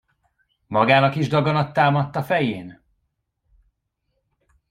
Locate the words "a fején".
2.15-2.81